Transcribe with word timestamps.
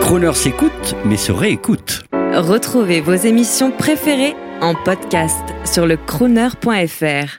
Croner 0.00 0.32
s'écoute, 0.34 0.94
mais 1.04 1.16
se 1.16 1.32
réécoute. 1.32 2.04
Retrouvez 2.34 3.00
vos 3.00 3.14
émissions 3.14 3.70
préférées 3.70 4.34
en 4.60 4.74
podcast 4.74 5.36
sur 5.64 5.86
le 5.86 5.96
crooner.fr. 5.96 7.38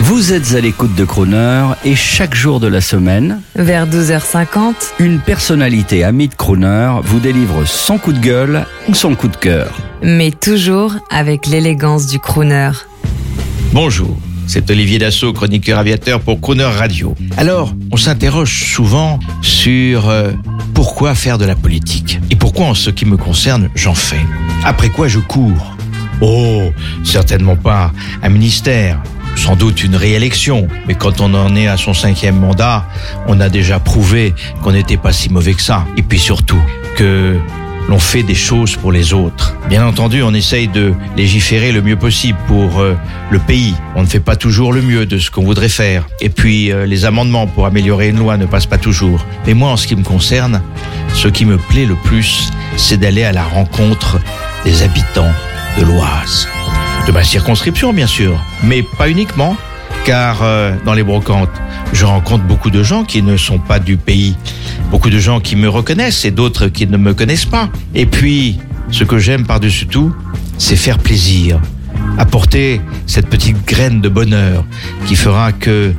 Vous 0.00 0.32
êtes 0.32 0.54
à 0.54 0.60
l'écoute 0.60 0.94
de 0.96 1.04
Croner 1.04 1.66
et 1.84 1.94
chaque 1.94 2.34
jour 2.34 2.58
de 2.60 2.66
la 2.66 2.80
semaine, 2.80 3.40
Vers 3.54 3.86
12h50, 3.86 4.74
une 4.98 5.20
personnalité 5.20 6.02
amie 6.04 6.28
de 6.28 6.34
Croner 6.34 6.92
vous 7.04 7.20
délivre 7.20 7.64
son 7.64 7.98
coup 7.98 8.12
de 8.12 8.18
gueule 8.18 8.66
ou 8.88 8.94
son 8.94 9.14
coup 9.14 9.28
de 9.28 9.36
cœur. 9.36 9.72
mais 10.02 10.30
toujours 10.32 10.94
avec 11.10 11.46
l'élégance 11.46 12.06
du 12.08 12.18
crooner. 12.18 12.70
Bonjour, 13.72 14.16
c'est 14.46 14.68
Olivier 14.70 14.98
Dassault, 14.98 15.32
chroniqueur 15.32 15.78
aviateur 15.78 16.20
pour 16.20 16.40
Crooner 16.40 16.64
Radio. 16.64 17.14
Alors, 17.36 17.72
on 17.92 17.96
s'interroge 17.96 18.64
souvent 18.74 19.18
sur 19.42 20.08
euh, 20.10 20.32
pourquoi 20.74 21.14
faire 21.14 21.38
de 21.38 21.44
la 21.44 21.54
politique? 21.54 22.20
Et 22.30 22.36
pourquoi 22.36 22.66
en 22.66 22.74
ce 22.74 22.90
qui 22.90 23.06
me 23.06 23.16
concerne, 23.16 23.70
j'en 23.74 23.94
fais? 23.94 24.20
Après 24.64 24.90
quoi 24.90 25.08
je 25.08 25.20
cours? 25.20 25.76
Oh, 26.20 26.70
certainement 27.04 27.56
pas 27.56 27.92
un 28.22 28.28
ministère, 28.28 29.00
sans 29.36 29.56
doute 29.56 29.82
une 29.82 29.96
réélection, 29.96 30.68
mais 30.86 30.94
quand 30.94 31.20
on 31.20 31.32
en 31.34 31.54
est 31.56 31.68
à 31.68 31.76
son 31.76 31.94
cinquième 31.94 32.38
mandat, 32.38 32.86
on 33.26 33.40
a 33.40 33.48
déjà 33.48 33.78
prouvé 33.78 34.34
qu'on 34.62 34.72
n'était 34.72 34.96
pas 34.96 35.12
si 35.12 35.28
mauvais 35.30 35.54
que 35.54 35.62
ça. 35.62 35.84
Et 35.96 36.02
puis 36.02 36.18
surtout, 36.18 36.60
que 36.96 37.38
l'on 37.88 37.98
fait 37.98 38.22
des 38.22 38.34
choses 38.34 38.76
pour 38.76 38.92
les 38.92 39.12
autres. 39.12 39.54
Bien 39.68 39.86
entendu, 39.86 40.22
on 40.22 40.34
essaye 40.34 40.68
de 40.68 40.94
légiférer 41.16 41.72
le 41.72 41.82
mieux 41.82 41.96
possible 41.96 42.38
pour 42.46 42.80
euh, 42.80 42.94
le 43.30 43.38
pays. 43.38 43.74
On 43.94 44.02
ne 44.02 44.06
fait 44.06 44.20
pas 44.20 44.36
toujours 44.36 44.72
le 44.72 44.82
mieux 44.82 45.06
de 45.06 45.18
ce 45.18 45.30
qu'on 45.30 45.44
voudrait 45.44 45.68
faire. 45.68 46.06
Et 46.20 46.28
puis, 46.28 46.72
euh, 46.72 46.86
les 46.86 47.04
amendements 47.04 47.46
pour 47.46 47.66
améliorer 47.66 48.08
une 48.08 48.18
loi 48.18 48.36
ne 48.36 48.46
passent 48.46 48.66
pas 48.66 48.78
toujours. 48.78 49.24
Mais 49.46 49.54
moi, 49.54 49.70
en 49.70 49.76
ce 49.76 49.86
qui 49.86 49.96
me 49.96 50.02
concerne, 50.02 50.62
ce 51.12 51.28
qui 51.28 51.44
me 51.44 51.56
plaît 51.56 51.86
le 51.86 51.96
plus, 51.96 52.50
c'est 52.76 52.96
d'aller 52.96 53.24
à 53.24 53.32
la 53.32 53.44
rencontre 53.44 54.18
des 54.64 54.82
habitants 54.82 55.32
de 55.78 55.84
l'Oise. 55.84 56.48
De 57.06 57.12
ma 57.12 57.22
circonscription, 57.22 57.92
bien 57.92 58.06
sûr, 58.06 58.42
mais 58.62 58.82
pas 58.82 59.10
uniquement, 59.10 59.56
car 60.04 60.42
euh, 60.42 60.74
dans 60.84 60.92
les 60.92 61.02
brocantes, 61.02 61.50
je 61.92 62.04
rencontre 62.04 62.44
beaucoup 62.44 62.70
de 62.70 62.82
gens 62.82 63.04
qui 63.04 63.22
ne 63.22 63.36
sont 63.36 63.58
pas 63.58 63.78
du 63.78 63.96
pays, 63.96 64.36
beaucoup 64.90 65.10
de 65.10 65.18
gens 65.18 65.40
qui 65.40 65.56
me 65.56 65.68
reconnaissent 65.68 66.24
et 66.24 66.30
d'autres 66.30 66.68
qui 66.68 66.86
ne 66.86 66.96
me 66.96 67.14
connaissent 67.14 67.46
pas. 67.46 67.70
Et 67.94 68.06
puis, 68.06 68.58
ce 68.90 69.04
que 69.04 69.18
j'aime 69.18 69.46
par-dessus 69.46 69.86
tout, 69.86 70.14
c'est 70.58 70.76
faire 70.76 70.98
plaisir, 70.98 71.58
apporter 72.18 72.80
cette 73.06 73.28
petite 73.28 73.64
graine 73.66 74.00
de 74.00 74.08
bonheur 74.08 74.64
qui 75.06 75.16
fera 75.16 75.52
que 75.52 75.92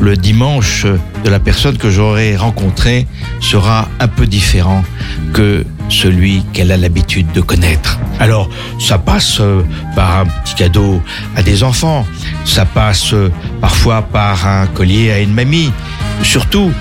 le 0.00 0.16
dimanche 0.16 0.86
de 1.24 1.30
la 1.30 1.40
personne 1.40 1.76
que 1.78 1.90
j'aurai 1.90 2.36
rencontrée 2.36 3.06
sera 3.40 3.88
un 4.00 4.08
peu 4.08 4.26
différent 4.26 4.84
que 5.32 5.64
celui 5.88 6.42
qu'elle 6.52 6.72
a 6.72 6.76
l'habitude 6.76 7.30
de 7.32 7.40
connaître. 7.40 7.98
Alors, 8.18 8.48
ça 8.78 8.98
passe 8.98 9.40
euh, 9.40 9.62
par 9.94 10.18
un 10.18 10.26
petit 10.26 10.54
cadeau 10.54 11.02
à 11.36 11.42
des 11.42 11.62
enfants, 11.62 12.06
ça 12.44 12.64
passe 12.64 13.12
euh, 13.12 13.30
parfois 13.60 14.02
par 14.02 14.46
un 14.46 14.66
collier 14.66 15.12
à 15.12 15.20
une 15.20 15.34
mamie. 15.34 15.72
Surtout, 16.22 16.72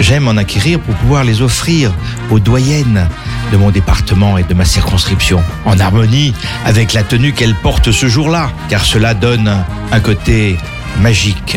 j'aime 0.00 0.28
en 0.28 0.36
acquérir 0.36 0.80
pour 0.80 0.94
pouvoir 0.96 1.24
les 1.24 1.42
offrir 1.42 1.92
aux 2.30 2.40
doyennes 2.40 3.08
de 3.52 3.56
mon 3.56 3.70
département 3.70 4.38
et 4.38 4.42
de 4.42 4.54
ma 4.54 4.64
circonscription, 4.64 5.42
en 5.64 5.78
harmonie 5.78 6.34
avec 6.66 6.92
la 6.92 7.02
tenue 7.02 7.32
qu'elles 7.32 7.54
portent 7.54 7.92
ce 7.92 8.06
jour-là, 8.06 8.50
car 8.68 8.84
cela 8.84 9.14
donne 9.14 9.50
un 9.90 10.00
côté 10.00 10.58
magique, 11.00 11.56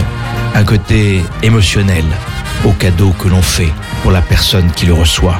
un 0.53 0.63
côté 0.63 1.21
émotionnel 1.43 2.05
au 2.65 2.71
cadeau 2.71 3.11
que 3.11 3.27
l'on 3.27 3.41
fait 3.41 3.71
pour 4.01 4.11
la 4.11 4.21
personne 4.21 4.71
qui 4.71 4.85
le 4.85 4.93
reçoit. 4.93 5.39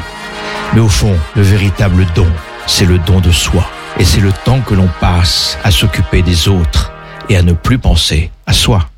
Mais 0.74 0.80
au 0.80 0.88
fond, 0.88 1.16
le 1.36 1.42
véritable 1.42 2.06
don, 2.16 2.28
c'est 2.68 2.86
le 2.86 2.98
don 3.00 3.20
de 3.20 3.32
soi. 3.32 3.70
Et 4.00 4.06
c'est 4.06 4.22
le 4.22 4.32
temps 4.32 4.62
que 4.62 4.74
l'on 4.74 4.90
passe 5.00 5.58
à 5.64 5.72
s'occuper 5.72 6.22
des 6.22 6.48
autres 6.48 6.92
et 7.30 7.38
à 7.38 7.44
ne 7.44 7.54
plus 7.54 7.78
penser 7.78 8.32
à 8.46 8.54
soi. 8.54 8.91